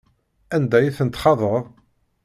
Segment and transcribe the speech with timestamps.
[0.55, 1.65] Anda ay ten-txaḍeḍ?